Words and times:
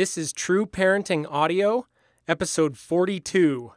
This 0.00 0.16
is 0.16 0.32
True 0.32 0.64
Parenting 0.64 1.26
Audio, 1.30 1.86
episode 2.26 2.78
42. 2.78 3.72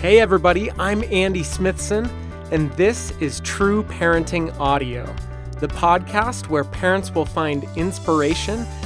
Hey, 0.00 0.18
everybody, 0.18 0.72
I'm 0.72 1.04
Andy 1.04 1.44
Smithson, 1.44 2.10
and 2.50 2.72
this 2.72 3.12
is 3.20 3.38
True 3.42 3.84
Parenting 3.84 4.52
Audio, 4.58 5.06
the 5.60 5.68
podcast 5.68 6.48
where 6.48 6.64
parents 6.64 7.14
will 7.14 7.24
find 7.24 7.62
inspiration 7.76 8.66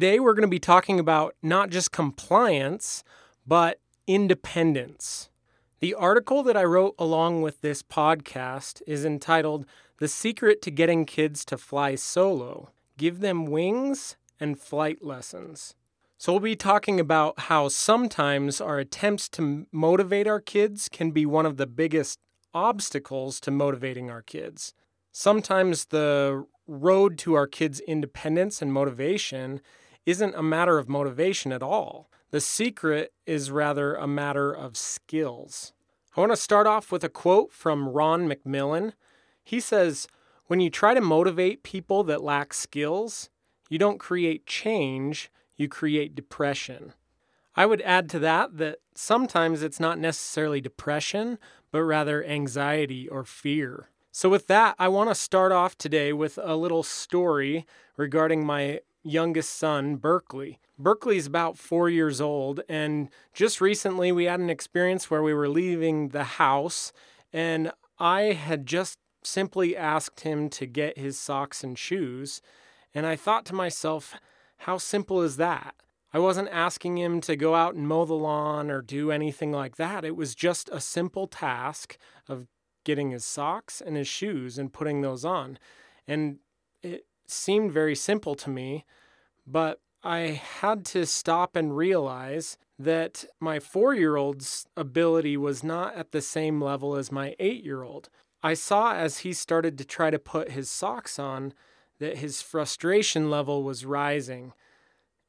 Today, 0.00 0.18
we're 0.18 0.32
going 0.32 0.48
to 0.48 0.48
be 0.48 0.58
talking 0.58 0.98
about 0.98 1.34
not 1.42 1.68
just 1.68 1.92
compliance, 1.92 3.04
but 3.46 3.80
independence. 4.06 5.28
The 5.80 5.92
article 5.92 6.42
that 6.44 6.56
I 6.56 6.64
wrote 6.64 6.94
along 6.98 7.42
with 7.42 7.60
this 7.60 7.82
podcast 7.82 8.80
is 8.86 9.04
entitled 9.04 9.66
The 9.98 10.08
Secret 10.08 10.62
to 10.62 10.70
Getting 10.70 11.04
Kids 11.04 11.44
to 11.44 11.58
Fly 11.58 11.96
Solo 11.96 12.70
Give 12.96 13.20
Them 13.20 13.44
Wings 13.44 14.16
and 14.40 14.58
Flight 14.58 15.04
Lessons. 15.04 15.74
So, 16.16 16.32
we'll 16.32 16.40
be 16.40 16.56
talking 16.56 16.98
about 16.98 17.38
how 17.38 17.68
sometimes 17.68 18.58
our 18.58 18.78
attempts 18.78 19.28
to 19.28 19.66
motivate 19.70 20.26
our 20.26 20.40
kids 20.40 20.88
can 20.88 21.10
be 21.10 21.26
one 21.26 21.44
of 21.44 21.58
the 21.58 21.66
biggest 21.66 22.20
obstacles 22.54 23.38
to 23.40 23.50
motivating 23.50 24.08
our 24.08 24.22
kids. 24.22 24.72
Sometimes 25.12 25.84
the 25.84 26.46
road 26.66 27.18
to 27.18 27.34
our 27.34 27.46
kids' 27.46 27.80
independence 27.80 28.62
and 28.62 28.72
motivation 28.72 29.60
isn't 30.06 30.34
a 30.34 30.42
matter 30.42 30.78
of 30.78 30.88
motivation 30.88 31.52
at 31.52 31.62
all. 31.62 32.10
The 32.30 32.40
secret 32.40 33.12
is 33.26 33.50
rather 33.50 33.94
a 33.94 34.06
matter 34.06 34.52
of 34.52 34.76
skills. 34.76 35.72
I 36.16 36.20
want 36.20 36.32
to 36.32 36.36
start 36.36 36.66
off 36.66 36.90
with 36.90 37.04
a 37.04 37.08
quote 37.08 37.52
from 37.52 37.88
Ron 37.88 38.28
McMillan. 38.28 38.92
He 39.44 39.60
says, 39.60 40.08
When 40.46 40.60
you 40.60 40.70
try 40.70 40.94
to 40.94 41.00
motivate 41.00 41.62
people 41.62 42.04
that 42.04 42.22
lack 42.22 42.52
skills, 42.52 43.30
you 43.68 43.78
don't 43.78 43.98
create 43.98 44.46
change, 44.46 45.30
you 45.56 45.68
create 45.68 46.14
depression. 46.14 46.94
I 47.54 47.66
would 47.66 47.82
add 47.82 48.08
to 48.10 48.18
that 48.20 48.58
that 48.58 48.78
sometimes 48.94 49.62
it's 49.62 49.80
not 49.80 49.98
necessarily 49.98 50.60
depression, 50.60 51.38
but 51.70 51.82
rather 51.82 52.24
anxiety 52.24 53.08
or 53.08 53.24
fear. 53.24 53.90
So, 54.12 54.28
with 54.28 54.48
that, 54.48 54.74
I 54.78 54.88
want 54.88 55.10
to 55.10 55.14
start 55.14 55.52
off 55.52 55.78
today 55.78 56.12
with 56.12 56.38
a 56.42 56.56
little 56.56 56.82
story 56.82 57.66
regarding 57.96 58.44
my 58.44 58.80
youngest 59.02 59.56
son, 59.56 59.96
Berkeley. 59.96 60.58
Berkeley's 60.78 61.26
about 61.26 61.58
four 61.58 61.88
years 61.88 62.20
old, 62.20 62.60
and 62.68 63.08
just 63.32 63.60
recently 63.60 64.12
we 64.12 64.24
had 64.24 64.40
an 64.40 64.50
experience 64.50 65.10
where 65.10 65.22
we 65.22 65.34
were 65.34 65.48
leaving 65.48 66.08
the 66.08 66.24
house, 66.24 66.92
and 67.32 67.72
I 67.98 68.32
had 68.32 68.66
just 68.66 68.98
simply 69.22 69.76
asked 69.76 70.20
him 70.20 70.48
to 70.48 70.66
get 70.66 70.98
his 70.98 71.18
socks 71.18 71.62
and 71.62 71.78
shoes. 71.78 72.40
And 72.94 73.06
I 73.06 73.16
thought 73.16 73.44
to 73.46 73.54
myself, 73.54 74.14
how 74.58 74.78
simple 74.78 75.20
is 75.22 75.36
that? 75.36 75.74
I 76.12 76.18
wasn't 76.18 76.48
asking 76.50 76.98
him 76.98 77.20
to 77.22 77.36
go 77.36 77.54
out 77.54 77.74
and 77.74 77.86
mow 77.86 78.04
the 78.04 78.14
lawn 78.14 78.70
or 78.70 78.82
do 78.82 79.10
anything 79.10 79.52
like 79.52 79.76
that. 79.76 80.04
It 80.04 80.16
was 80.16 80.34
just 80.34 80.68
a 80.72 80.80
simple 80.80 81.26
task 81.26 81.96
of 82.28 82.48
getting 82.84 83.10
his 83.10 83.24
socks 83.24 83.80
and 83.80 83.96
his 83.96 84.08
shoes 84.08 84.58
and 84.58 84.72
putting 84.72 85.02
those 85.02 85.24
on. 85.24 85.58
And 86.08 86.38
it 86.82 87.04
seemed 87.30 87.72
very 87.72 87.94
simple 87.94 88.34
to 88.36 88.50
me, 88.50 88.84
but 89.46 89.80
I 90.02 90.40
had 90.60 90.84
to 90.86 91.04
stop 91.06 91.56
and 91.56 91.76
realize 91.76 92.56
that 92.78 93.26
my 93.38 93.60
four 93.60 93.94
year 93.94 94.16
old's 94.16 94.66
ability 94.76 95.36
was 95.36 95.62
not 95.62 95.94
at 95.94 96.12
the 96.12 96.22
same 96.22 96.60
level 96.60 96.96
as 96.96 97.12
my 97.12 97.36
eight 97.38 97.62
year 97.62 97.82
old. 97.82 98.08
I 98.42 98.54
saw 98.54 98.94
as 98.94 99.18
he 99.18 99.34
started 99.34 99.76
to 99.78 99.84
try 99.84 100.10
to 100.10 100.18
put 100.18 100.52
his 100.52 100.70
socks 100.70 101.18
on 101.18 101.52
that 101.98 102.18
his 102.18 102.40
frustration 102.40 103.28
level 103.28 103.62
was 103.62 103.84
rising 103.84 104.54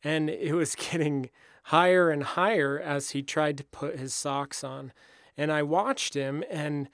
and 0.03 0.29
it 0.29 0.53
was 0.53 0.75
getting 0.91 1.29
higher 1.66 2.09
and 2.09 2.23
higher 2.23 2.79
as 2.79 3.11
he 3.11 3.22
tried 3.22 3.57
to 3.57 3.63
put 3.66 4.00
his 4.00 4.13
socks 4.13 4.63
on. 4.63 4.94
And 5.38 5.51
I 5.51 5.63
watched 5.63 6.13
him, 6.13 6.44
and 6.50 6.90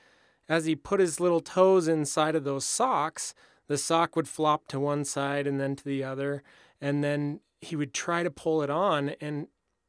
as 0.47 0.65
he 0.65 0.75
put 0.75 0.99
his 0.99 1.19
little 1.19 1.39
toes 1.39 1.87
inside 1.87 2.35
of 2.35 2.43
those 2.43 2.65
socks, 2.65 3.33
the 3.67 3.77
sock 3.77 4.15
would 4.15 4.27
flop 4.27 4.67
to 4.67 4.79
one 4.79 5.05
side 5.05 5.47
and 5.47 5.59
then 5.59 5.75
to 5.75 5.83
the 5.83 6.03
other. 6.03 6.43
And 6.79 7.03
then 7.03 7.41
he 7.61 7.75
would 7.75 7.93
try 7.93 8.23
to 8.23 8.31
pull 8.31 8.61
it 8.61 8.69
on. 8.69 9.09
And 9.21 9.47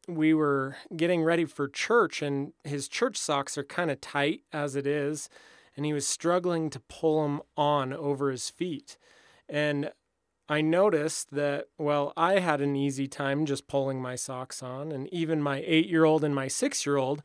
we 0.09 0.33
were 0.33 0.77
getting 0.97 1.23
ready 1.23 1.45
for 1.45 1.69
church, 1.69 2.23
and 2.23 2.53
his 2.65 2.89
church 2.89 3.17
socks 3.17 3.59
are 3.59 3.65
kind 3.65 3.91
of 3.91 4.01
tight 4.01 4.41
as 4.53 4.75
it 4.75 4.87
is. 4.87 5.29
And 5.77 5.85
he 5.87 5.93
was 5.93 6.07
struggling 6.07 6.71
to 6.71 6.81
pull 6.81 7.23
them 7.23 7.41
on 7.57 7.93
over 7.93 8.31
his 8.31 8.51
feet. 8.51 8.97
And 9.49 9.93
I 10.49 10.63
noticed 10.63 11.31
that, 11.33 11.67
well, 11.77 12.15
I 12.17 12.39
had 12.39 12.61
an 12.63 12.75
easy 12.75 13.07
time 13.07 13.45
just 13.45 13.69
pulling 13.69 14.01
my 14.01 14.17
socks 14.17 14.63
on, 14.63 14.91
and 14.91 15.13
even 15.13 15.43
my 15.43 15.63
eight 15.65 15.89
year 15.89 16.05
old 16.05 16.25
and 16.25 16.35
my 16.35 16.49
six 16.49 16.87
year 16.87 16.97
old 16.97 17.23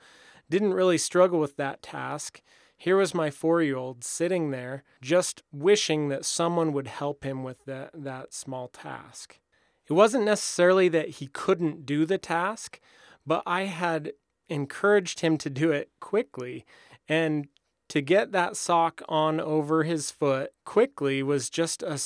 didn't 0.49 0.73
really 0.73 0.97
struggle 0.97 1.39
with 1.39 1.55
that 1.55 1.81
task. 1.81 2.41
Here 2.83 2.97
was 2.97 3.13
my 3.13 3.29
four 3.29 3.61
year 3.61 3.77
old 3.77 4.03
sitting 4.03 4.51
there, 4.51 4.83
just 5.01 5.41
wishing 5.53 6.09
that 6.09 6.25
someone 6.25 6.73
would 6.73 6.87
help 6.87 7.23
him 7.23 7.41
with 7.41 7.63
that, 7.63 7.91
that 7.93 8.33
small 8.33 8.67
task. 8.67 9.39
It 9.87 9.93
wasn't 9.93 10.25
necessarily 10.25 10.89
that 10.89 11.07
he 11.07 11.27
couldn't 11.27 11.85
do 11.85 12.05
the 12.05 12.17
task, 12.17 12.81
but 13.25 13.41
I 13.45 13.67
had 13.67 14.11
encouraged 14.49 15.21
him 15.21 15.37
to 15.37 15.49
do 15.49 15.71
it 15.71 15.91
quickly. 16.01 16.65
And 17.07 17.47
to 17.87 18.01
get 18.01 18.33
that 18.33 18.57
sock 18.57 19.01
on 19.07 19.39
over 19.39 19.83
his 19.83 20.11
foot 20.11 20.51
quickly 20.65 21.23
was 21.23 21.49
just 21.49 21.83
a 21.83 21.97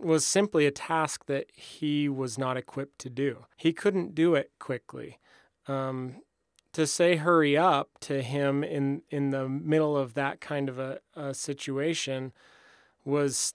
was 0.00 0.26
simply 0.26 0.66
a 0.66 0.72
task 0.72 1.26
that 1.26 1.46
he 1.54 2.08
was 2.08 2.36
not 2.36 2.56
equipped 2.56 2.98
to 3.02 3.08
do. 3.08 3.44
He 3.56 3.72
couldn't 3.72 4.16
do 4.16 4.34
it 4.34 4.50
quickly. 4.58 5.20
Um, 5.68 6.22
to 6.78 6.86
say 6.86 7.16
hurry 7.16 7.56
up 7.56 7.90
to 7.98 8.22
him 8.22 8.62
in 8.62 9.02
in 9.10 9.30
the 9.30 9.48
middle 9.48 9.96
of 9.96 10.14
that 10.14 10.40
kind 10.40 10.68
of 10.68 10.78
a, 10.78 11.00
a 11.16 11.34
situation 11.34 12.32
was 13.04 13.52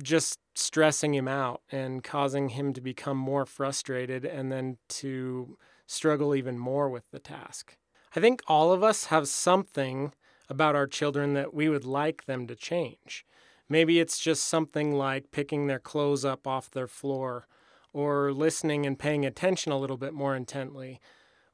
just 0.00 0.38
stressing 0.54 1.12
him 1.12 1.26
out 1.26 1.62
and 1.72 2.04
causing 2.04 2.50
him 2.50 2.72
to 2.72 2.80
become 2.80 3.16
more 3.16 3.44
frustrated 3.46 4.24
and 4.24 4.52
then 4.52 4.76
to 4.86 5.58
struggle 5.88 6.36
even 6.36 6.56
more 6.56 6.88
with 6.88 7.10
the 7.10 7.18
task. 7.18 7.76
I 8.14 8.20
think 8.20 8.42
all 8.46 8.72
of 8.72 8.84
us 8.84 9.06
have 9.06 9.26
something 9.26 10.12
about 10.48 10.76
our 10.76 10.86
children 10.86 11.34
that 11.34 11.52
we 11.52 11.68
would 11.68 11.84
like 11.84 12.26
them 12.26 12.46
to 12.46 12.54
change. 12.54 13.26
Maybe 13.68 13.98
it's 13.98 14.20
just 14.20 14.44
something 14.44 14.92
like 14.94 15.32
picking 15.32 15.66
their 15.66 15.80
clothes 15.80 16.24
up 16.24 16.46
off 16.46 16.70
their 16.70 16.86
floor 16.86 17.48
or 17.92 18.32
listening 18.32 18.86
and 18.86 18.96
paying 18.96 19.26
attention 19.26 19.72
a 19.72 19.78
little 19.78 19.96
bit 19.96 20.14
more 20.14 20.36
intently 20.36 21.00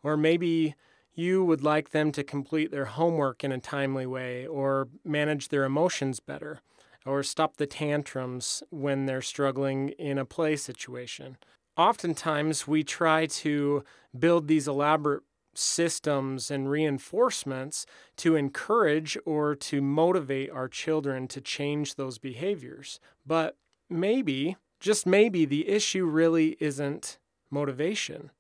or 0.03 0.17
maybe 0.17 0.75
you 1.15 1.45
would 1.45 1.63
like 1.63 1.91
them 1.91 2.11
to 2.13 2.25
complete 2.25 2.71
their 2.71 2.87
homework 2.87 3.45
in 3.45 3.53
a 3.53 3.59
timely 3.59 4.07
way, 4.07 4.47
or 4.47 4.89
manage 5.05 5.49
their 5.49 5.65
emotions 5.65 6.21
better, 6.21 6.61
or 7.05 7.23
stop 7.23 7.57
the 7.57 7.67
tantrums 7.67 8.63
when 8.71 9.07
they're 9.07 9.23
struggling 9.23 9.91
in 9.91 10.19
a 10.19 10.25
play 10.25 10.57
situation. 10.57 11.37
Oftentimes, 11.77 12.67
we 12.67 12.83
try 12.83 13.27
to 13.27 13.85
build 14.19 14.47
these 14.47 14.69
elaborate 14.69 15.23
systems 15.55 16.51
and 16.51 16.71
reinforcements 16.71 17.85
to 18.17 18.37
encourage 18.37 19.19
or 19.27 19.55
to 19.55 19.83
motivate 19.83 20.51
our 20.51 20.69
children 20.69 21.29
to 21.29 21.41
change 21.41 21.95
those 21.95 22.19
behaviors. 22.19 22.99
But 23.27 23.57
maybe, 23.91 24.57
just 24.81 25.07
maybe, 25.07 25.45
the 25.45 25.69
issue 25.69 26.07
really 26.07 26.57
isn't 26.59 27.19
motivation. 27.51 28.31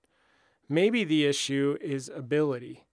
Maybe 0.73 1.05
the 1.05 1.27
issue 1.27 1.77
is 1.83 2.09
ability. 2.09 2.87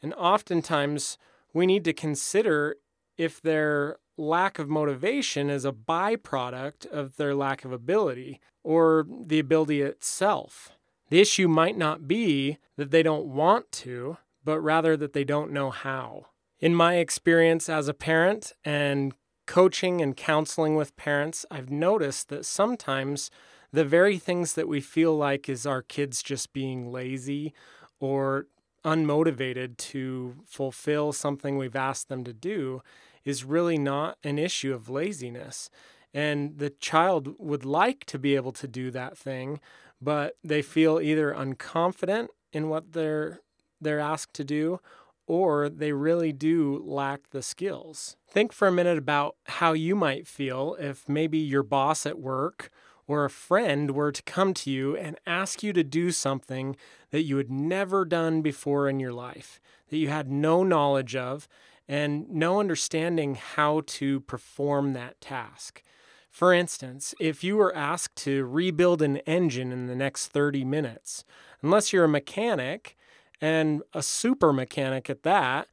And 0.00 0.14
oftentimes 0.14 1.18
we 1.52 1.66
need 1.66 1.82
to 1.82 1.92
consider 1.92 2.76
if 3.18 3.42
they're 3.42 3.96
lack 4.16 4.60
of 4.60 4.68
motivation 4.68 5.50
is 5.50 5.64
a 5.64 5.72
byproduct 5.72 6.86
of 6.86 7.16
their 7.16 7.34
lack 7.34 7.64
of 7.64 7.72
ability 7.72 8.40
or 8.62 9.04
the 9.26 9.40
ability 9.40 9.82
itself. 9.82 10.70
The 11.10 11.20
issue 11.20 11.48
might 11.48 11.76
not 11.76 12.06
be 12.06 12.58
that 12.76 12.92
they 12.92 13.02
don't 13.02 13.26
want 13.26 13.72
to, 13.82 14.18
but 14.44 14.60
rather 14.60 14.96
that 14.96 15.12
they 15.12 15.24
don't 15.24 15.50
know 15.50 15.70
how. 15.70 16.26
In 16.60 16.72
my 16.72 16.98
experience 16.98 17.68
as 17.68 17.88
a 17.88 17.94
parent 17.94 18.52
and 18.64 19.12
coaching 19.46 20.00
and 20.00 20.16
counseling 20.16 20.76
with 20.76 20.94
parents, 20.94 21.44
I've 21.50 21.68
noticed 21.68 22.28
that 22.28 22.46
sometimes 22.46 23.32
the 23.74 23.84
very 23.84 24.18
things 24.18 24.54
that 24.54 24.68
we 24.68 24.80
feel 24.80 25.16
like 25.16 25.48
is 25.48 25.66
our 25.66 25.82
kids 25.82 26.22
just 26.22 26.52
being 26.52 26.92
lazy 26.92 27.52
or 27.98 28.46
unmotivated 28.84 29.76
to 29.76 30.36
fulfill 30.46 31.12
something 31.12 31.58
we've 31.58 31.74
asked 31.74 32.08
them 32.08 32.22
to 32.22 32.32
do 32.32 32.82
is 33.24 33.42
really 33.42 33.76
not 33.76 34.16
an 34.22 34.38
issue 34.38 34.72
of 34.72 34.88
laziness. 34.88 35.70
And 36.12 36.58
the 36.58 36.70
child 36.70 37.34
would 37.40 37.64
like 37.64 38.04
to 38.04 38.18
be 38.18 38.36
able 38.36 38.52
to 38.52 38.68
do 38.68 38.92
that 38.92 39.18
thing, 39.18 39.58
but 40.00 40.36
they 40.44 40.62
feel 40.62 41.00
either 41.00 41.34
unconfident 41.34 42.28
in 42.52 42.68
what 42.68 42.92
they're 42.92 43.40
they're 43.80 43.98
asked 43.98 44.34
to 44.34 44.44
do 44.44 44.78
or 45.26 45.68
they 45.68 45.92
really 45.92 46.32
do 46.32 46.80
lack 46.86 47.30
the 47.30 47.42
skills. 47.42 48.16
Think 48.28 48.52
for 48.52 48.68
a 48.68 48.72
minute 48.72 48.98
about 48.98 49.34
how 49.46 49.72
you 49.72 49.96
might 49.96 50.28
feel 50.28 50.76
if 50.78 51.08
maybe 51.08 51.38
your 51.38 51.64
boss 51.64 52.06
at 52.06 52.20
work 52.20 52.70
or 53.06 53.24
a 53.24 53.30
friend 53.30 53.90
were 53.90 54.12
to 54.12 54.22
come 54.22 54.54
to 54.54 54.70
you 54.70 54.96
and 54.96 55.18
ask 55.26 55.62
you 55.62 55.72
to 55.72 55.84
do 55.84 56.10
something 56.10 56.76
that 57.10 57.22
you 57.22 57.36
had 57.36 57.50
never 57.50 58.04
done 58.04 58.42
before 58.42 58.88
in 58.88 59.00
your 59.00 59.12
life, 59.12 59.60
that 59.88 59.98
you 59.98 60.08
had 60.08 60.30
no 60.30 60.62
knowledge 60.62 61.14
of 61.14 61.48
and 61.86 62.28
no 62.30 62.60
understanding 62.60 63.34
how 63.34 63.82
to 63.86 64.20
perform 64.20 64.92
that 64.92 65.20
task. 65.20 65.82
For 66.30 66.52
instance, 66.52 67.14
if 67.20 67.44
you 67.44 67.56
were 67.56 67.74
asked 67.76 68.16
to 68.24 68.44
rebuild 68.46 69.02
an 69.02 69.18
engine 69.18 69.70
in 69.70 69.86
the 69.86 69.94
next 69.94 70.28
30 70.28 70.64
minutes, 70.64 71.24
unless 71.62 71.92
you're 71.92 72.04
a 72.04 72.08
mechanic 72.08 72.96
and 73.40 73.82
a 73.92 74.02
super 74.02 74.52
mechanic 74.52 75.08
at 75.08 75.22
that, 75.22 75.68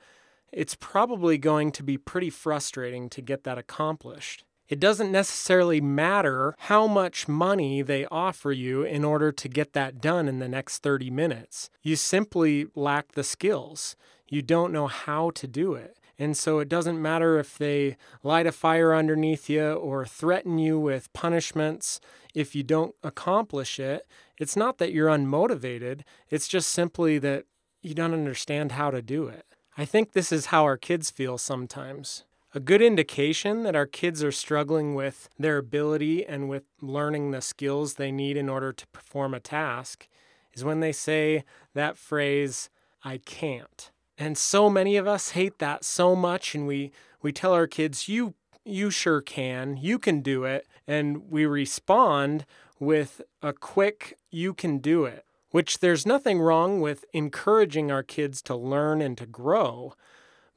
it's 0.52 0.76
probably 0.76 1.38
going 1.38 1.72
to 1.72 1.84
be 1.84 1.98
pretty 1.98 2.30
frustrating 2.30 3.10
to 3.10 3.22
get 3.22 3.44
that 3.46 3.58
accomplished. 3.58 4.44
It 4.72 4.80
doesn't 4.80 5.12
necessarily 5.12 5.82
matter 5.82 6.56
how 6.58 6.88
much 6.88 7.28
money 7.28 7.82
they 7.82 8.06
offer 8.06 8.54
you 8.54 8.84
in 8.84 9.04
order 9.04 9.30
to 9.30 9.50
get 9.50 9.74
that 9.74 10.00
done 10.00 10.30
in 10.30 10.40
the 10.40 10.48
next 10.48 10.78
30 10.78 11.10
minutes. 11.10 11.70
You 11.82 11.98
simply 11.98 12.68
lack 12.74 13.12
the 13.12 13.26
skills. 13.26 13.98
You 14.30 14.42
don't 14.42 14.72
know 14.72 14.88
how 14.88 15.32
to 15.32 15.46
do 15.46 15.74
it. 15.74 15.98
And 16.18 16.38
so 16.38 16.60
it 16.60 16.70
doesn't 16.70 17.02
matter 17.02 17.38
if 17.38 17.58
they 17.58 17.98
light 18.24 18.48
a 18.48 18.54
fire 18.54 18.96
underneath 18.96 19.50
you 19.50 19.74
or 19.74 20.06
threaten 20.06 20.58
you 20.58 20.80
with 20.80 21.12
punishments 21.12 22.00
if 22.34 22.56
you 22.56 22.64
don't 22.64 22.96
accomplish 23.04 23.78
it. 23.78 24.08
It's 24.38 24.56
not 24.56 24.78
that 24.78 24.94
you're 24.94 25.10
unmotivated, 25.10 26.04
it's 26.30 26.48
just 26.48 26.70
simply 26.70 27.20
that 27.20 27.44
you 27.82 27.94
don't 27.94 28.14
understand 28.14 28.72
how 28.72 28.90
to 28.90 29.02
do 29.02 29.28
it. 29.28 29.46
I 29.78 29.84
think 29.84 30.14
this 30.14 30.32
is 30.32 30.46
how 30.46 30.64
our 30.64 30.78
kids 30.78 31.12
feel 31.12 31.38
sometimes. 31.38 32.24
A 32.54 32.60
good 32.60 32.82
indication 32.82 33.64
that 33.64 33.78
our 33.78 33.86
kids 33.86 34.22
are 34.26 34.32
struggling 34.32 34.94
with 34.94 35.30
their 35.40 35.58
ability 35.58 36.26
and 36.26 36.50
with 36.50 36.64
learning 36.82 37.32
the 37.32 37.40
skills 37.40 37.94
they 37.94 38.12
need 38.12 38.36
in 38.36 38.50
order 38.50 38.74
to 38.74 38.88
perform 38.88 39.34
a 39.34 39.40
task 39.40 40.10
is 40.54 40.66
when 40.66 40.82
they 40.82 40.92
say 40.92 41.46
that 41.76 41.98
phrase, 41.98 42.70
I 43.06 43.20
can't. 43.20 43.90
And 44.18 44.38
so 44.38 44.70
many 44.70 44.98
of 44.98 45.08
us 45.08 45.30
hate 45.30 45.60
that 45.60 45.86
so 45.86 46.14
much 46.14 46.54
and 46.54 46.68
we 46.68 46.92
we 47.22 47.32
tell 47.32 47.54
our 47.54 47.68
kids 47.68 48.10
you 48.10 48.34
you 48.66 48.92
sure 48.92 49.22
can. 49.22 49.78
You 49.78 49.98
can 49.98 50.20
do 50.20 50.44
it 50.44 50.68
and 50.86 51.32
we 51.32 51.46
respond 51.46 52.46
with 52.82 53.22
a 53.42 53.54
quick 53.54 54.18
you 54.30 54.54
can 54.54 54.80
do 54.80 55.06
it, 55.06 55.24
which 55.52 55.80
there's 55.80 56.06
nothing 56.06 56.42
wrong 56.42 56.82
with 56.82 57.06
encouraging 57.14 57.92
our 57.92 58.04
kids 58.04 58.42
to 58.42 58.56
learn 58.58 59.02
and 59.02 59.18
to 59.20 59.26
grow. 59.26 59.94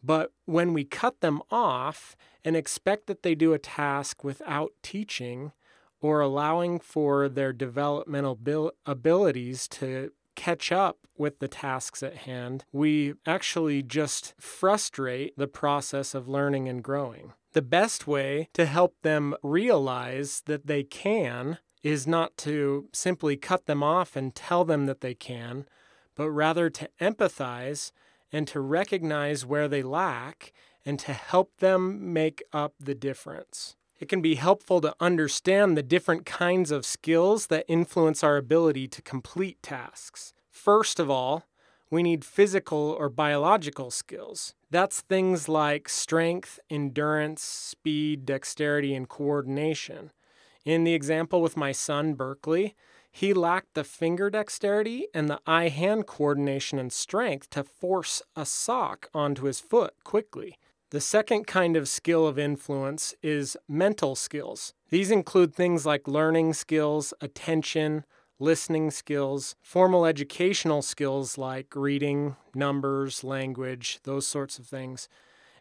But 0.04 0.32
when 0.44 0.74
we 0.74 0.84
cut 0.84 1.20
them 1.20 1.40
off 1.50 2.16
and 2.44 2.56
expect 2.56 3.06
that 3.06 3.22
they 3.22 3.34
do 3.34 3.54
a 3.54 3.58
task 3.58 4.22
without 4.22 4.72
teaching 4.82 5.52
or 6.00 6.20
allowing 6.20 6.78
for 6.78 7.28
their 7.28 7.52
developmental 7.52 8.34
bil- 8.34 8.72
abilities 8.84 9.66
to 9.68 10.10
catch 10.34 10.70
up 10.70 10.98
with 11.16 11.38
the 11.38 11.48
tasks 11.48 12.02
at 12.02 12.18
hand, 12.18 12.64
we 12.72 13.14
actually 13.24 13.82
just 13.82 14.34
frustrate 14.38 15.32
the 15.38 15.46
process 15.46 16.14
of 16.14 16.28
learning 16.28 16.68
and 16.68 16.82
growing. 16.82 17.32
The 17.52 17.62
best 17.62 18.06
way 18.06 18.48
to 18.52 18.66
help 18.66 18.96
them 19.02 19.34
realize 19.42 20.42
that 20.46 20.66
they 20.66 20.82
can 20.82 21.58
is 21.82 22.06
not 22.06 22.36
to 22.38 22.88
simply 22.92 23.36
cut 23.36 23.66
them 23.66 23.82
off 23.82 24.16
and 24.16 24.34
tell 24.34 24.64
them 24.64 24.86
that 24.86 25.00
they 25.00 25.14
can, 25.14 25.66
but 26.14 26.30
rather 26.30 26.68
to 26.68 26.90
empathize 27.00 27.92
and 28.34 28.48
to 28.48 28.58
recognize 28.58 29.46
where 29.46 29.68
they 29.68 29.80
lack 29.80 30.52
and 30.84 30.98
to 30.98 31.12
help 31.12 31.56
them 31.58 32.12
make 32.12 32.42
up 32.52 32.74
the 32.80 32.94
difference. 32.94 33.76
It 34.00 34.08
can 34.08 34.20
be 34.20 34.34
helpful 34.34 34.80
to 34.80 34.96
understand 34.98 35.76
the 35.76 35.84
different 35.84 36.26
kinds 36.26 36.72
of 36.72 36.84
skills 36.84 37.46
that 37.46 37.64
influence 37.68 38.24
our 38.24 38.36
ability 38.36 38.88
to 38.88 39.02
complete 39.02 39.62
tasks. 39.62 40.34
First 40.50 40.98
of 40.98 41.08
all, 41.08 41.44
we 41.90 42.02
need 42.02 42.24
physical 42.24 42.96
or 42.98 43.08
biological 43.08 43.92
skills. 43.92 44.56
That's 44.68 45.00
things 45.00 45.48
like 45.48 45.88
strength, 45.88 46.58
endurance, 46.68 47.40
speed, 47.40 48.26
dexterity, 48.26 48.96
and 48.96 49.08
coordination. 49.08 50.10
In 50.64 50.82
the 50.82 50.94
example 50.94 51.40
with 51.40 51.56
my 51.56 51.70
son, 51.70 52.14
Berkeley, 52.14 52.74
he 53.16 53.32
lacked 53.32 53.74
the 53.74 53.84
finger 53.84 54.28
dexterity 54.28 55.06
and 55.14 55.30
the 55.30 55.38
eye 55.46 55.68
hand 55.68 56.04
coordination 56.04 56.80
and 56.80 56.92
strength 56.92 57.48
to 57.48 57.62
force 57.62 58.20
a 58.34 58.44
sock 58.44 59.08
onto 59.14 59.44
his 59.44 59.60
foot 59.60 59.94
quickly. 60.02 60.58
The 60.90 61.00
second 61.00 61.46
kind 61.46 61.76
of 61.76 61.86
skill 61.86 62.26
of 62.26 62.40
influence 62.40 63.14
is 63.22 63.56
mental 63.68 64.16
skills. 64.16 64.74
These 64.90 65.12
include 65.12 65.54
things 65.54 65.86
like 65.86 66.08
learning 66.08 66.54
skills, 66.54 67.14
attention, 67.20 68.04
listening 68.40 68.90
skills, 68.90 69.54
formal 69.62 70.06
educational 70.06 70.82
skills 70.82 71.38
like 71.38 71.76
reading, 71.76 72.34
numbers, 72.52 73.22
language, 73.22 74.00
those 74.02 74.26
sorts 74.26 74.58
of 74.58 74.66
things. 74.66 75.08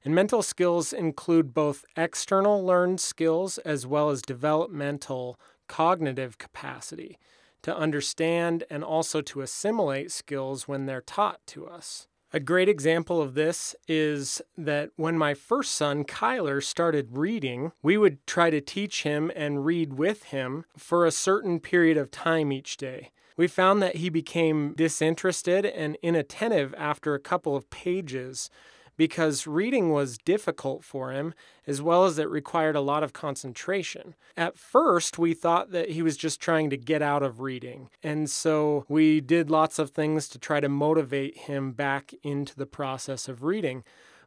And 0.03 0.15
mental 0.15 0.41
skills 0.41 0.91
include 0.91 1.53
both 1.53 1.85
external 1.95 2.65
learned 2.65 2.99
skills 2.99 3.59
as 3.59 3.85
well 3.85 4.09
as 4.09 4.23
developmental 4.23 5.39
cognitive 5.67 6.39
capacity 6.39 7.19
to 7.63 7.75
understand 7.75 8.63
and 8.69 8.83
also 8.83 9.21
to 9.21 9.41
assimilate 9.41 10.11
skills 10.11 10.67
when 10.67 10.85
they're 10.85 11.01
taught 11.01 11.39
to 11.47 11.67
us. 11.67 12.07
A 12.35 12.39
great 12.39 12.67
example 12.67 13.21
of 13.21 13.35
this 13.35 13.75
is 13.87 14.41
that 14.57 14.89
when 14.95 15.17
my 15.17 15.35
first 15.35 15.75
son, 15.75 16.03
Kyler, 16.03 16.63
started 16.63 17.09
reading, 17.11 17.71
we 17.83 17.95
would 17.95 18.25
try 18.25 18.49
to 18.49 18.59
teach 18.59 19.03
him 19.03 19.31
and 19.35 19.65
read 19.65 19.93
with 19.93 20.23
him 20.23 20.65
for 20.75 21.05
a 21.05 21.11
certain 21.11 21.59
period 21.59 21.95
of 21.95 22.09
time 22.09 22.51
each 22.51 22.77
day. 22.77 23.11
We 23.37 23.47
found 23.47 23.81
that 23.81 23.97
he 23.97 24.09
became 24.09 24.73
disinterested 24.73 25.65
and 25.65 25.97
inattentive 26.01 26.73
after 26.77 27.13
a 27.13 27.19
couple 27.19 27.55
of 27.55 27.69
pages 27.69 28.49
because 28.97 29.47
reading 29.47 29.91
was 29.91 30.17
difficult 30.17 30.83
for 30.83 31.11
him, 31.11 31.33
as 31.65 31.81
well 31.81 32.05
as 32.05 32.19
it 32.19 32.29
required 32.29 32.75
a 32.75 32.81
lot 32.81 33.03
of 33.03 33.13
concentration. 33.13 34.15
At 34.37 34.57
first, 34.57 35.17
we 35.17 35.33
thought 35.33 35.71
that 35.71 35.91
he 35.91 36.01
was 36.01 36.17
just 36.17 36.39
trying 36.39 36.69
to 36.69 36.77
get 36.77 37.01
out 37.01 37.23
of 37.23 37.41
reading, 37.41 37.89
and 38.01 38.29
so 38.29 38.85
we 38.87 39.21
did 39.21 39.49
lots 39.49 39.79
of 39.79 39.91
things 39.91 40.27
to 40.29 40.39
try 40.39 40.59
to 40.59 40.69
motivate 40.69 41.37
him 41.37 41.71
back 41.71 42.13
into 42.23 42.55
the 42.55 42.65
process 42.65 43.27
of 43.27 43.43
reading. 43.43 43.83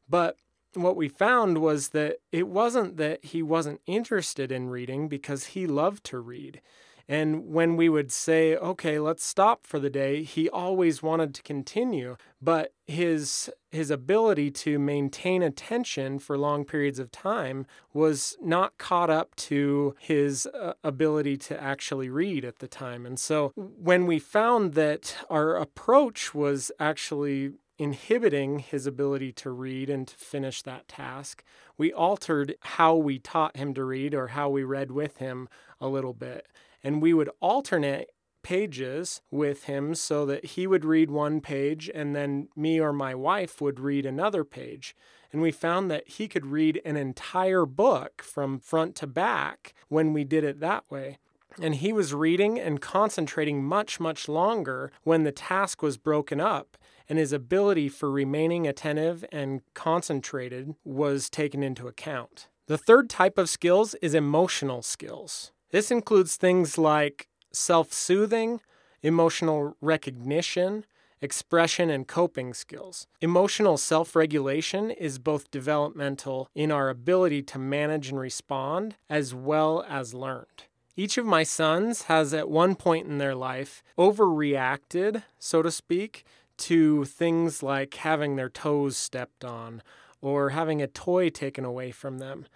But 0.08 0.36
what 0.74 0.96
we 0.96 1.08
found 1.08 1.58
was 1.58 1.88
that 1.90 2.16
it 2.32 2.48
wasn't 2.48 2.96
that 2.98 3.24
he 3.24 3.42
wasn't 3.42 3.80
interested 3.86 4.52
in 4.52 4.68
reading 4.68 5.08
because 5.08 5.46
he 5.46 5.66
loved 5.66 6.04
to 6.04 6.18
read. 6.18 6.60
And 7.08 7.46
when 7.46 7.76
we 7.76 7.88
would 7.88 8.10
say, 8.10 8.56
okay, 8.56 8.98
let's 8.98 9.24
stop 9.24 9.64
for 9.64 9.78
the 9.78 9.90
day, 9.90 10.24
he 10.24 10.48
always 10.50 11.02
wanted 11.02 11.34
to 11.34 11.42
continue. 11.42 12.16
But 12.42 12.72
his 12.86 13.50
his 13.70 13.90
ability 13.90 14.50
to 14.50 14.78
maintain 14.78 15.42
attention 15.42 16.18
for 16.18 16.38
long 16.38 16.64
periods 16.64 16.98
of 16.98 17.12
time 17.12 17.66
was 17.92 18.36
not 18.40 18.78
caught 18.78 19.10
up 19.10 19.36
to 19.36 19.94
his 19.98 20.46
uh, 20.46 20.72
ability 20.82 21.36
to 21.36 21.62
actually 21.62 22.08
read 22.08 22.44
at 22.44 22.58
the 22.58 22.68
time. 22.68 23.04
And 23.04 23.20
so 23.20 23.52
when 23.54 24.06
we 24.06 24.18
found 24.18 24.72
that 24.74 25.16
our 25.28 25.56
approach 25.56 26.34
was 26.34 26.72
actually 26.80 27.52
inhibiting 27.78 28.60
his 28.60 28.86
ability 28.86 29.32
to 29.32 29.50
read 29.50 29.90
and 29.90 30.08
to 30.08 30.16
finish 30.16 30.62
that 30.62 30.88
task, 30.88 31.44
we 31.78 31.92
altered 31.92 32.56
how 32.60 32.94
we 32.94 33.18
taught 33.18 33.56
him 33.56 33.74
to 33.74 33.84
read 33.84 34.14
or 34.14 34.28
how 34.28 34.48
we 34.48 34.62
read 34.62 34.90
with 34.90 35.18
him 35.18 35.48
a 35.80 35.88
little 35.88 36.14
bit 36.14 36.46
and 36.86 37.02
we 37.02 37.12
would 37.12 37.30
alternate 37.40 38.10
pages 38.44 39.22
with 39.28 39.64
him 39.64 39.92
so 39.92 40.24
that 40.24 40.44
he 40.44 40.68
would 40.68 40.84
read 40.84 41.10
one 41.10 41.40
page 41.40 41.90
and 41.92 42.14
then 42.14 42.46
me 42.54 42.80
or 42.80 42.92
my 42.92 43.12
wife 43.12 43.60
would 43.60 43.80
read 43.80 44.06
another 44.06 44.44
page. 44.44 44.94
And 45.32 45.42
we 45.42 45.50
found 45.50 45.90
that 45.90 46.06
he 46.06 46.28
could 46.28 46.46
read 46.46 46.80
an 46.84 46.96
entire 46.96 47.66
book 47.66 48.22
from 48.22 48.60
front 48.60 48.94
to 48.96 49.08
back 49.08 49.74
when 49.88 50.12
we 50.12 50.22
did 50.22 50.44
it 50.44 50.60
that 50.60 50.84
way. 50.88 51.18
And 51.60 51.74
he 51.74 51.92
was 51.92 52.14
reading 52.14 52.60
and 52.60 52.80
concentrating 52.80 53.64
much, 53.64 53.98
much 53.98 54.28
longer 54.28 54.92
when 55.02 55.24
the 55.24 55.32
task 55.32 55.82
was 55.82 55.96
broken 55.96 56.40
up, 56.40 56.76
and 57.08 57.18
his 57.18 57.32
ability 57.32 57.88
for 57.88 58.10
remaining 58.10 58.66
attentive 58.66 59.24
and 59.32 59.62
concentrated 59.74 60.74
was 60.84 61.30
taken 61.30 61.62
into 61.62 61.88
account. 61.88 62.48
The 62.66 62.78
third 62.78 63.08
type 63.08 63.38
of 63.38 63.48
skills 63.48 63.94
is 64.02 64.14
emotional 64.14 64.82
skills. 64.82 65.52
This 65.70 65.90
includes 65.90 66.36
things 66.36 66.78
like 66.78 67.28
self 67.52 67.92
soothing, 67.92 68.60
emotional 69.02 69.76
recognition, 69.80 70.84
expression, 71.20 71.90
and 71.90 72.06
coping 72.06 72.54
skills. 72.54 73.06
Emotional 73.20 73.76
self 73.76 74.16
regulation 74.16 74.90
is 74.90 75.18
both 75.18 75.50
developmental 75.50 76.48
in 76.54 76.70
our 76.72 76.88
ability 76.88 77.42
to 77.42 77.58
manage 77.58 78.10
and 78.10 78.18
respond, 78.18 78.96
as 79.08 79.34
well 79.34 79.84
as 79.88 80.14
learned. 80.14 80.64
Each 80.96 81.18
of 81.18 81.26
my 81.26 81.42
sons 81.42 82.02
has 82.02 82.32
at 82.32 82.48
one 82.48 82.74
point 82.74 83.06
in 83.06 83.18
their 83.18 83.34
life 83.34 83.82
overreacted, 83.98 85.24
so 85.38 85.60
to 85.60 85.70
speak, 85.70 86.24
to 86.58 87.04
things 87.04 87.62
like 87.62 87.94
having 87.94 88.36
their 88.36 88.48
toes 88.48 88.96
stepped 88.96 89.44
on 89.44 89.82
or 90.20 90.50
having 90.50 90.80
a 90.80 90.86
toy 90.86 91.28
taken 91.28 91.64
away 91.64 91.90
from 91.90 92.18
them. 92.18 92.46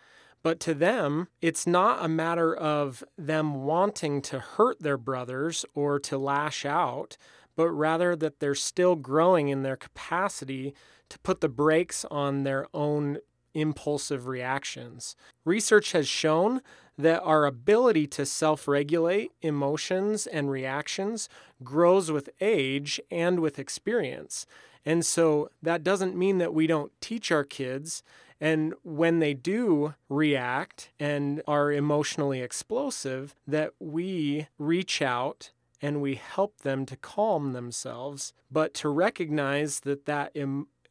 But 0.42 0.59
to 0.61 0.75
them, 0.75 1.28
it's 1.42 1.66
not 1.66 2.04
a 2.04 2.09
matter 2.09 2.54
of 2.54 3.04
them 3.19 3.64
wanting 3.64 4.23
to 4.23 4.38
hurt 4.38 4.80
their 4.83 4.97
brothers 4.97 5.66
or 5.75 5.99
to 6.00 6.16
lash 6.16 6.64
out, 6.64 7.16
but 7.57 7.69
rather 7.71 8.16
that 8.16 8.40
they're 8.40 8.54
still 8.54 8.97
growing 8.97 9.49
in 9.49 9.62
their 9.62 9.76
capacity 9.76 10.75
to 11.11 11.19
put 11.19 11.40
the 11.40 11.49
brakes 11.49 12.07
on 12.11 12.45
their 12.45 12.66
own 12.73 13.19
impulsive 13.54 14.26
reactions. 14.26 15.16
Research 15.45 15.92
has 15.92 16.09
shown 16.09 16.61
that 16.97 17.23
our 17.23 17.47
ability 17.47 18.07
to 18.07 18.26
self 18.26 18.69
regulate 18.69 19.33
emotions 19.42 20.26
and 20.26 20.50
reactions 20.50 21.28
grows 21.62 22.11
with 22.11 22.30
age 22.40 23.00
and 23.11 23.40
with 23.40 23.59
experience. 23.59 24.47
And 24.85 25.04
so 25.04 25.50
that 25.62 25.85
doesn't 25.85 26.16
mean 26.16 26.38
that 26.38 26.54
we 26.54 26.66
don't 26.66 26.92
teach 27.00 27.30
our 27.30 27.45
kids. 27.45 28.02
And 28.40 28.73
when 28.83 29.19
they 29.19 29.35
do 29.35 29.95
react 30.09 30.90
and 30.99 31.42
are 31.47 31.71
emotionally 31.71 32.40
explosive, 32.40 33.35
that 33.47 33.73
we 33.78 34.49
reach 34.59 35.02
out 35.02 35.50
and 35.83 36.00
we 36.00 36.14
help 36.14 36.59
them 36.61 36.87
to 36.87 36.97
calm 36.97 37.52
themselves, 37.52 38.33
but 38.50 38.73
to 38.75 38.88
recognize 38.88 39.80
that 39.80 40.07
that 40.07 40.35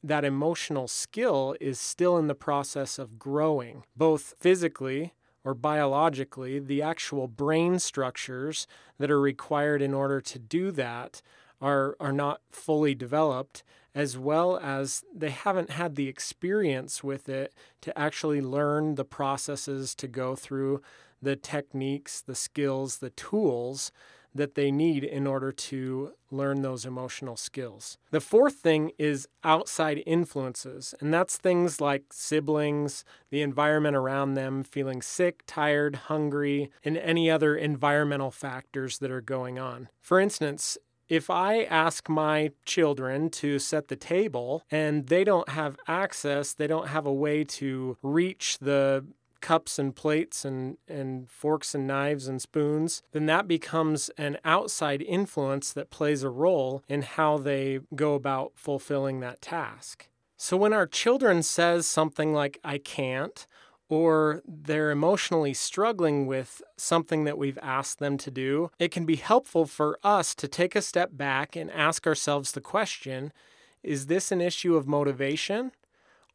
that 0.04 0.26
emotional 0.26 0.88
skill 0.88 1.56
is 1.60 1.80
still 1.80 2.18
in 2.18 2.28
the 2.28 2.36
process 2.36 2.98
of 2.98 3.20
growing, 3.20 3.84
both 3.96 4.36
physically 4.40 5.14
or 5.44 5.54
biologically, 5.54 6.60
the 6.60 6.82
actual 6.82 7.28
brain 7.28 7.80
structures 7.80 8.68
that 8.98 9.10
are 9.10 9.22
required 9.22 9.82
in 9.82 9.94
order 9.94 10.20
to 10.20 10.38
do 10.38 10.72
that 10.72 11.22
are, 11.62 11.96
are 12.00 12.12
not 12.12 12.42
fully 12.52 12.94
developed, 12.94 13.64
as 13.96 14.18
well 14.18 14.58
as 14.58 15.04
they 15.14 15.30
haven't 15.30 15.72
had 15.72 15.96
the 15.96 16.08
experience 16.08 17.04
with 17.04 17.28
it 17.28 17.54
to 17.82 17.98
actually 17.98 18.42
learn 18.42 18.96
the 18.96 19.06
processes 19.06 19.96
to 19.96 20.08
go 20.08 20.36
through 20.36 20.82
the 21.22 21.36
techniques, 21.36 22.22
the 22.22 22.36
skills, 22.36 22.98
the 22.98 23.10
tools 23.10 23.92
that 24.34 24.56
they 24.56 24.72
need 24.72 25.04
in 25.04 25.26
order 25.28 25.52
to 25.52 26.14
learn 26.32 26.62
those 26.62 26.86
emotional 26.86 27.36
skills. 27.36 27.98
The 28.12 28.22
fourth 28.22 28.56
thing 28.56 28.92
is 28.98 29.28
outside 29.44 30.04
influences, 30.06 30.94
and 31.00 31.14
that's 31.14 31.38
things 31.38 31.82
like 31.82 32.06
siblings, 32.12 33.04
the 33.32 33.42
environment 33.42 33.96
around 33.96 34.36
them, 34.36 34.64
feeling 34.64 35.02
sick, 35.02 35.44
tired, 35.48 35.96
hungry, 35.96 36.72
and 36.84 36.98
any 36.98 37.30
other 37.30 37.56
environmental 37.56 38.32
factors 38.32 39.00
that 39.00 39.12
are 39.12 39.22
going 39.22 39.58
on. 39.58 39.90
For 40.02 40.20
instance, 40.20 40.78
if 41.10 41.32
I 41.32 41.64
ask 41.64 42.08
my 42.08 42.52
children 42.66 43.32
to 43.32 43.58
set 43.58 43.88
the 43.88 43.96
table 43.96 44.62
and 44.70 45.08
they 45.08 45.24
don't 45.24 45.50
have 45.50 45.76
access, 45.88 46.54
they 46.54 46.68
don't 46.68 46.88
have 46.88 47.08
a 47.08 47.14
way 47.14 47.44
to 47.46 47.98
reach 48.04 48.60
the 48.60 49.06
cups 49.42 49.80
and 49.80 49.96
plates 49.96 50.46
and, 50.46 50.78
and 50.88 51.30
forks 51.30 51.74
and 51.76 51.88
knives 51.88 52.28
and 52.28 52.42
spoons, 52.42 53.02
then 53.12 53.26
that 53.28 53.48
becomes 53.48 54.10
an 54.18 54.38
outside 54.44 55.02
influence 55.02 55.74
that 55.74 55.90
plays 55.90 56.24
a 56.24 56.30
role 56.30 56.84
in 56.88 57.02
how 57.02 57.38
they 57.38 57.80
go 57.96 58.16
about 58.16 58.54
fulfilling 58.56 59.20
that 59.20 59.42
task. 59.42 60.08
So 60.38 60.56
when 60.56 60.74
our 60.74 60.88
children 60.88 61.44
says 61.44 61.86
something 61.86 62.34
like 62.34 62.60
I 62.64 62.78
can't 62.78 63.46
or 63.90 64.42
they're 64.48 64.92
emotionally 64.92 65.54
struggling 65.54 66.28
with 66.28 66.62
something 66.78 67.24
that 67.24 67.38
we've 67.38 67.58
asked 67.62 68.00
them 68.00 68.18
to 68.20 68.32
do, 68.32 68.70
it 68.78 68.92
can 68.92 69.06
be 69.06 69.16
helpful 69.16 69.66
for 69.66 70.00
us 70.04 70.36
to 70.36 70.48
take 70.48 70.76
a 70.76 70.82
step 70.82 71.10
back 71.12 71.56
and 71.56 71.72
ask 71.72 72.06
ourselves 72.08 72.52
the 72.52 72.62
question 72.62 73.34
is 73.82 74.08
this 74.08 74.32
an 74.32 74.42
issue 74.42 74.76
of 74.76 74.88
motivation 74.88 75.72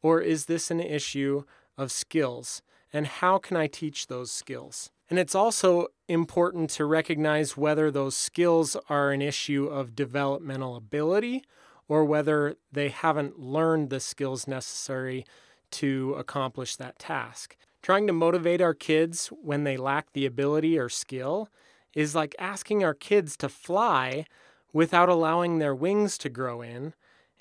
or 0.01 0.21
is 0.21 0.45
this 0.45 0.69
an 0.69 0.79
issue 0.79 1.43
of 1.77 1.91
skills? 1.91 2.61
And 2.93 3.07
how 3.07 3.37
can 3.37 3.57
I 3.57 3.67
teach 3.67 4.07
those 4.07 4.31
skills? 4.31 4.91
And 5.09 5.19
it's 5.19 5.35
also 5.35 5.87
important 6.07 6.69
to 6.71 6.85
recognize 6.85 7.55
whether 7.55 7.91
those 7.91 8.15
skills 8.15 8.75
are 8.89 9.11
an 9.11 9.21
issue 9.21 9.67
of 9.67 9.95
developmental 9.95 10.75
ability 10.75 11.43
or 11.87 12.03
whether 12.03 12.55
they 12.71 12.89
haven't 12.89 13.39
learned 13.39 13.89
the 13.89 13.99
skills 13.99 14.47
necessary 14.47 15.25
to 15.71 16.15
accomplish 16.17 16.75
that 16.75 16.97
task. 16.97 17.55
Trying 17.81 18.07
to 18.07 18.13
motivate 18.13 18.61
our 18.61 18.73
kids 18.73 19.27
when 19.27 19.63
they 19.63 19.77
lack 19.77 20.13
the 20.13 20.25
ability 20.25 20.79
or 20.79 20.89
skill 20.89 21.49
is 21.93 22.15
like 22.15 22.35
asking 22.39 22.83
our 22.83 22.95
kids 22.95 23.37
to 23.37 23.49
fly 23.49 24.25
without 24.73 25.07
allowing 25.07 25.59
their 25.59 25.75
wings 25.75 26.17
to 26.17 26.29
grow 26.29 26.61
in 26.61 26.93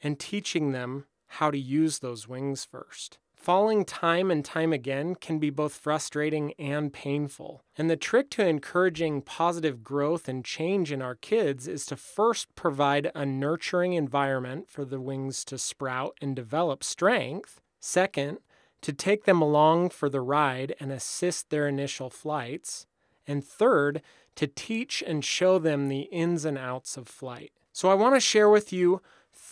and 0.02 0.20
teaching 0.20 0.72
them 0.72 1.06
how 1.26 1.50
to 1.50 1.58
use 1.58 2.00
those 2.00 2.28
wings 2.28 2.64
first. 2.64 3.18
Falling 3.44 3.84
time 3.84 4.30
and 4.30 4.42
time 4.42 4.72
again 4.72 5.16
can 5.16 5.38
be 5.38 5.50
both 5.50 5.74
frustrating 5.74 6.54
and 6.58 6.90
painful. 6.90 7.62
And 7.76 7.90
the 7.90 7.94
trick 7.94 8.30
to 8.30 8.46
encouraging 8.46 9.20
positive 9.20 9.84
growth 9.84 10.30
and 10.30 10.42
change 10.42 10.90
in 10.90 11.02
our 11.02 11.14
kids 11.14 11.68
is 11.68 11.84
to 11.86 11.96
first 11.96 12.54
provide 12.54 13.10
a 13.14 13.26
nurturing 13.26 13.92
environment 13.92 14.70
for 14.70 14.86
the 14.86 14.98
wings 14.98 15.44
to 15.44 15.58
sprout 15.58 16.16
and 16.22 16.34
develop 16.34 16.82
strength. 16.82 17.60
Second, 17.80 18.38
to 18.80 18.94
take 18.94 19.24
them 19.26 19.42
along 19.42 19.90
for 19.90 20.08
the 20.08 20.22
ride 20.22 20.74
and 20.80 20.90
assist 20.90 21.50
their 21.50 21.68
initial 21.68 22.08
flights. 22.08 22.86
And 23.26 23.44
third, 23.44 24.00
to 24.36 24.46
teach 24.46 25.04
and 25.06 25.22
show 25.22 25.58
them 25.58 25.88
the 25.88 26.08
ins 26.10 26.46
and 26.46 26.56
outs 26.56 26.96
of 26.96 27.08
flight. 27.08 27.52
So, 27.74 27.90
I 27.90 27.94
want 27.94 28.14
to 28.14 28.20
share 28.20 28.48
with 28.48 28.72
you 28.72 29.02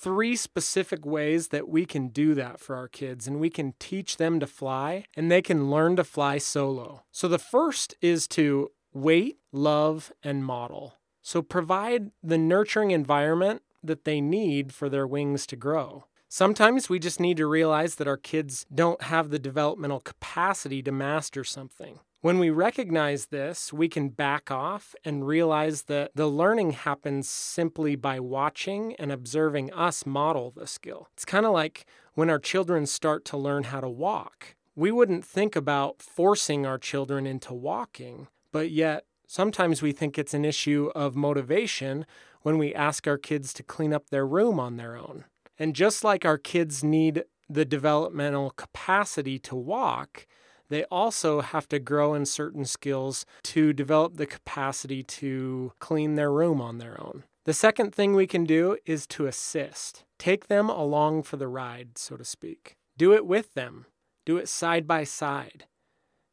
three 0.03 0.35
specific 0.35 1.07
ways 1.07 1.49
that 1.49 1.69
we 1.69 1.87
can 1.87 2.09
do 2.09 2.35
that 2.35 2.59
for 2.59 2.75
our 2.75 2.89
kids 2.89 3.29
and 3.29 3.39
we 3.39 3.49
can 3.49 3.73
teach 3.79 4.17
them 4.17 4.41
to 4.41 4.47
fly 4.49 5.05
and 5.17 5.31
they 5.31 5.41
can 5.41 5.71
learn 5.71 5.95
to 5.95 6.03
fly 6.03 6.39
solo. 6.39 7.05
So 7.13 7.29
the 7.29 7.39
first 7.39 7.95
is 8.01 8.27
to 8.29 8.73
wait, 8.93 9.39
love, 9.53 10.13
and 10.25 10.45
model. 10.45 10.97
So 11.23 11.41
provide 11.41 12.11
the 12.21 12.37
nurturing 12.37 12.91
environment 12.91 13.63
that 13.83 14.05
they 14.05 14.21
need 14.21 14.75
for 14.75 14.89
their 14.89 15.07
wings 15.07 15.47
to 15.47 15.57
grow. 15.57 16.07
Sometimes 16.29 16.89
we 16.89 16.99
just 16.99 17.21
need 17.21 17.37
to 17.37 17.47
realize 17.47 17.95
that 17.97 18.09
our 18.09 18.17
kids 18.17 18.67
don't 18.75 19.03
have 19.03 19.31
the 19.31 19.39
developmental 19.39 20.01
capacity 20.01 20.83
to 20.83 20.91
master 20.91 21.45
something. 21.45 22.01
When 22.23 22.39
we 22.39 22.51
recognize 22.51 23.27
this, 23.27 23.73
we 23.73 23.89
can 23.89 24.09
back 24.09 24.49
off 24.49 24.95
and 25.05 25.27
realize 25.27 25.83
that 25.83 26.13
the 26.15 26.29
learning 26.29 26.71
happens 26.71 27.29
simply 27.29 27.97
by 27.97 28.21
watching 28.21 28.95
and 28.95 29.11
observing 29.11 29.73
us 29.73 30.07
model 30.07 30.53
the 30.53 30.69
skill. 30.69 31.09
It's 31.15 31.25
kind 31.25 31.45
of 31.45 31.51
like 31.51 31.85
when 32.15 32.31
our 32.31 32.39
children 32.39 32.87
start 32.87 33.25
to 33.25 33.37
learn 33.37 33.65
how 33.65 33.81
to 33.81 33.89
walk. 33.89 34.55
We 34.77 34.93
wouldn't 34.93 35.25
think 35.25 35.57
about 35.57 36.01
forcing 36.01 36.65
our 36.65 36.79
children 36.79 37.27
into 37.27 37.55
walking, 37.55 38.29
but 38.53 38.71
yet 38.71 39.05
sometimes 39.27 39.83
we 39.83 39.91
think 39.91 40.17
it's 40.17 40.33
an 40.33 40.45
issue 40.45 40.93
of 40.95 41.17
motivation 41.17 42.07
when 42.43 42.57
we 42.57 42.73
ask 42.73 43.09
our 43.09 43.19
kids 43.19 43.53
to 43.55 43.65
clean 43.65 43.93
up 43.93 44.11
their 44.11 44.29
room 44.29 44.61
on 44.61 44.77
their 44.77 44.97
own. 44.97 45.25
And 45.59 45.75
just 45.75 46.05
like 46.05 46.25
our 46.25 46.39
kids 46.39 46.85
need 46.85 47.25
the 47.51 47.65
developmental 47.65 48.51
capacity 48.51 49.41
to 49.41 49.57
walk, 49.57 50.29
they 50.69 50.85
also 50.85 51.41
have 51.41 51.69
to 51.69 51.79
grow 51.79 52.15
in 52.15 52.27
certain 52.27 52.65
skills 52.65 53.27
to 53.45 53.73
develop 53.73 54.17
the 54.17 54.27
capacity 54.27 55.03
to 55.03 55.73
clean 55.79 56.15
their 56.15 56.33
room 56.33 56.61
on 56.61 56.79
their 56.79 57.01
own. 57.01 57.25
The 57.45 57.53
second 57.53 57.95
thing 57.95 58.15
we 58.15 58.27
can 58.27 58.45
do 58.45 58.77
is 58.87 59.07
to 59.09 59.27
assist. 59.27 60.05
Take 60.19 60.47
them 60.47 60.69
along 60.69 61.25
for 61.25 61.37
the 61.37 61.49
ride, 61.49 61.99
so 61.99 62.17
to 62.17 62.25
speak. 62.25 62.77
Do 62.97 63.13
it 63.13 63.27
with 63.27 63.55
them, 63.55 63.87
do 64.25 64.37
it 64.37 64.49
side 64.49 64.87
by 64.87 65.05
side. 65.05 65.67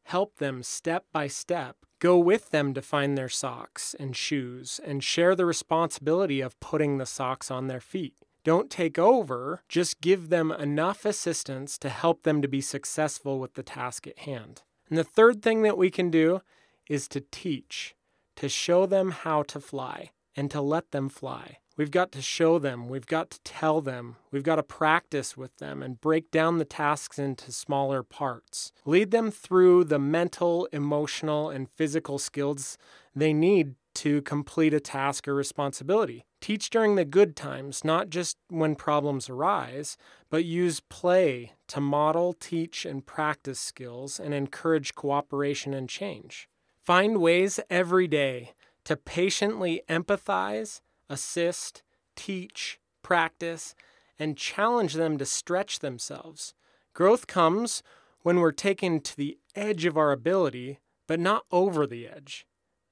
Help 0.04 0.36
them 0.36 0.62
step 0.62 1.04
by 1.12 1.26
step. 1.26 1.76
Go 2.00 2.18
with 2.18 2.50
them 2.50 2.72
to 2.74 2.82
find 2.82 3.16
their 3.18 3.28
socks 3.28 3.94
and 3.98 4.16
shoes 4.16 4.80
and 4.84 5.04
share 5.04 5.34
the 5.34 5.44
responsibility 5.44 6.40
of 6.40 6.58
putting 6.60 6.98
the 6.98 7.06
socks 7.06 7.50
on 7.50 7.66
their 7.66 7.80
feet. 7.80 8.14
Don't 8.42 8.70
take 8.70 8.98
over, 8.98 9.62
just 9.68 10.00
give 10.00 10.28
them 10.28 10.50
enough 10.50 11.04
assistance 11.04 11.76
to 11.78 11.88
help 11.88 12.22
them 12.22 12.40
to 12.42 12.48
be 12.48 12.60
successful 12.60 13.38
with 13.38 13.54
the 13.54 13.62
task 13.62 14.06
at 14.06 14.20
hand. 14.20 14.62
And 14.88 14.96
the 14.96 15.04
third 15.04 15.42
thing 15.42 15.62
that 15.62 15.78
we 15.78 15.90
can 15.90 16.10
do 16.10 16.40
is 16.88 17.06
to 17.08 17.20
teach, 17.20 17.94
to 18.36 18.48
show 18.48 18.86
them 18.86 19.10
how 19.10 19.42
to 19.44 19.60
fly 19.60 20.10
and 20.34 20.50
to 20.50 20.60
let 20.60 20.90
them 20.90 21.08
fly. 21.08 21.58
We've 21.76 21.90
got 21.90 22.12
to 22.12 22.20
show 22.20 22.58
them, 22.58 22.88
we've 22.88 23.06
got 23.06 23.30
to 23.30 23.40
tell 23.42 23.80
them, 23.80 24.16
we've 24.30 24.42
got 24.42 24.56
to 24.56 24.62
practice 24.62 25.36
with 25.36 25.56
them 25.58 25.82
and 25.82 26.00
break 26.00 26.30
down 26.30 26.58
the 26.58 26.64
tasks 26.64 27.18
into 27.18 27.52
smaller 27.52 28.02
parts. 28.02 28.72
Lead 28.84 29.12
them 29.12 29.30
through 29.30 29.84
the 29.84 29.98
mental, 29.98 30.66
emotional, 30.72 31.48
and 31.48 31.70
physical 31.70 32.18
skills 32.18 32.76
they 33.14 33.32
need 33.32 33.76
to 33.94 34.22
complete 34.22 34.74
a 34.74 34.80
task 34.80 35.26
or 35.26 35.34
responsibility. 35.34 36.24
Teach 36.40 36.70
during 36.70 36.94
the 36.94 37.04
good 37.04 37.36
times, 37.36 37.84
not 37.84 38.08
just 38.08 38.38
when 38.48 38.74
problems 38.74 39.28
arise, 39.28 39.96
but 40.30 40.44
use 40.44 40.80
play 40.80 41.52
to 41.68 41.80
model, 41.80 42.32
teach, 42.32 42.86
and 42.86 43.04
practice 43.04 43.60
skills 43.60 44.18
and 44.18 44.32
encourage 44.32 44.94
cooperation 44.94 45.74
and 45.74 45.88
change. 45.88 46.48
Find 46.82 47.20
ways 47.20 47.60
every 47.68 48.08
day 48.08 48.52
to 48.84 48.96
patiently 48.96 49.82
empathize 49.88 50.80
assist, 51.10 51.82
teach, 52.16 52.78
practice, 53.02 53.74
and 54.18 54.36
challenge 54.36 54.94
them 54.94 55.18
to 55.18 55.26
stretch 55.26 55.80
themselves. 55.80 56.54
Growth 56.94 57.26
comes 57.26 57.82
when 58.22 58.38
we're 58.38 58.52
taken 58.52 59.00
to 59.00 59.16
the 59.16 59.38
edge 59.54 59.84
of 59.84 59.98
our 59.98 60.12
ability, 60.12 60.78
but 61.06 61.20
not 61.20 61.44
over 61.50 61.86
the 61.86 62.06
edge. 62.06 62.46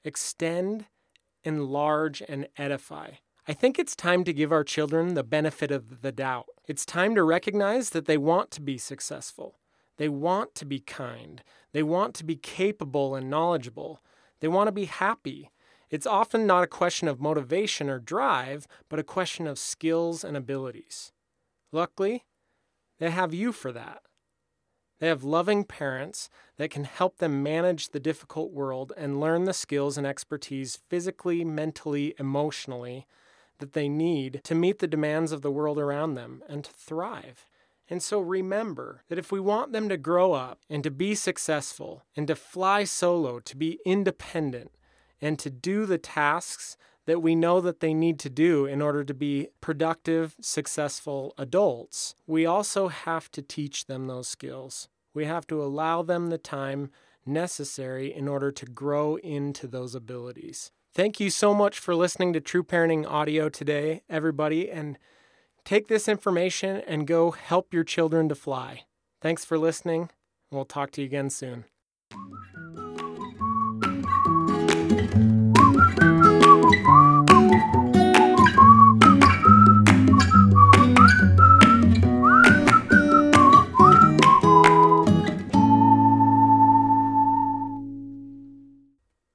Extend, 0.04 0.86
enlarge, 1.44 2.22
and 2.28 2.48
edify. 2.56 3.12
I 3.50 3.54
think 3.54 3.78
it's 3.78 3.96
time 3.96 4.24
to 4.24 4.34
give 4.34 4.52
our 4.52 4.62
children 4.62 5.14
the 5.14 5.24
benefit 5.24 5.70
of 5.70 6.02
the 6.02 6.12
doubt. 6.12 6.48
It's 6.66 6.84
time 6.84 7.14
to 7.14 7.22
recognize 7.22 7.90
that 7.90 8.04
they 8.04 8.18
want 8.18 8.50
to 8.50 8.60
be 8.60 8.76
successful. 8.76 9.58
They 9.96 10.10
want 10.10 10.54
to 10.56 10.66
be 10.66 10.80
kind. 10.80 11.42
They 11.72 11.82
want 11.82 12.14
to 12.16 12.24
be 12.24 12.36
capable 12.36 13.14
and 13.14 13.30
knowledgeable. 13.30 14.02
They 14.40 14.48
want 14.48 14.68
to 14.68 14.72
be 14.72 14.84
happy. 14.84 15.50
It's 15.88 16.06
often 16.06 16.46
not 16.46 16.62
a 16.62 16.66
question 16.66 17.08
of 17.08 17.22
motivation 17.22 17.88
or 17.88 17.98
drive, 17.98 18.66
but 18.90 18.98
a 18.98 19.02
question 19.02 19.46
of 19.46 19.58
skills 19.58 20.24
and 20.24 20.36
abilities. 20.36 21.12
Luckily, 21.72 22.26
they 22.98 23.08
have 23.08 23.32
you 23.32 23.52
for 23.52 23.72
that. 23.72 24.02
They 25.00 25.06
have 25.06 25.24
loving 25.24 25.64
parents 25.64 26.28
that 26.58 26.70
can 26.70 26.84
help 26.84 27.16
them 27.16 27.42
manage 27.42 27.90
the 27.90 28.00
difficult 28.00 28.52
world 28.52 28.92
and 28.94 29.20
learn 29.20 29.44
the 29.44 29.54
skills 29.54 29.96
and 29.96 30.06
expertise 30.06 30.78
physically, 30.90 31.46
mentally, 31.46 32.14
emotionally 32.18 33.06
that 33.58 33.72
they 33.72 33.88
need 33.88 34.40
to 34.44 34.54
meet 34.54 34.78
the 34.78 34.86
demands 34.86 35.32
of 35.32 35.42
the 35.42 35.50
world 35.50 35.78
around 35.78 36.14
them 36.14 36.42
and 36.48 36.64
to 36.64 36.72
thrive. 36.72 37.46
And 37.90 38.02
so 38.02 38.20
remember 38.20 39.02
that 39.08 39.18
if 39.18 39.32
we 39.32 39.40
want 39.40 39.72
them 39.72 39.88
to 39.88 39.96
grow 39.96 40.32
up 40.32 40.60
and 40.68 40.84
to 40.84 40.90
be 40.90 41.14
successful 41.14 42.04
and 42.16 42.28
to 42.28 42.36
fly 42.36 42.84
solo, 42.84 43.40
to 43.40 43.56
be 43.56 43.80
independent, 43.86 44.72
and 45.20 45.38
to 45.38 45.50
do 45.50 45.86
the 45.86 45.98
tasks 45.98 46.76
that 47.06 47.22
we 47.22 47.34
know 47.34 47.60
that 47.60 47.80
they 47.80 47.94
need 47.94 48.18
to 48.20 48.28
do 48.28 48.66
in 48.66 48.82
order 48.82 49.02
to 49.02 49.14
be 49.14 49.48
productive, 49.62 50.36
successful 50.40 51.32
adults, 51.38 52.14
we 52.26 52.44
also 52.44 52.88
have 52.88 53.30
to 53.30 53.40
teach 53.40 53.86
them 53.86 54.06
those 54.06 54.28
skills. 54.28 54.88
We 55.14 55.24
have 55.24 55.46
to 55.46 55.62
allow 55.62 56.02
them 56.02 56.28
the 56.28 56.38
time 56.38 56.90
necessary 57.24 58.14
in 58.14 58.28
order 58.28 58.52
to 58.52 58.66
grow 58.66 59.16
into 59.16 59.66
those 59.66 59.94
abilities. 59.94 60.70
Thank 60.94 61.20
you 61.20 61.30
so 61.30 61.54
much 61.54 61.78
for 61.78 61.94
listening 61.94 62.32
to 62.32 62.40
True 62.40 62.64
Parenting 62.64 63.06
Audio 63.06 63.48
today, 63.48 64.02
everybody, 64.08 64.70
and 64.70 64.98
take 65.64 65.86
this 65.86 66.08
information 66.08 66.82
and 66.86 67.06
go 67.06 67.30
help 67.30 67.72
your 67.72 67.84
children 67.84 68.28
to 68.30 68.34
fly. 68.34 68.84
Thanks 69.20 69.44
for 69.44 69.58
listening. 69.58 70.10
We'll 70.50 70.64
talk 70.64 70.90
to 70.92 71.02
you 71.02 71.06
again 71.06 71.30
soon. 71.30 71.66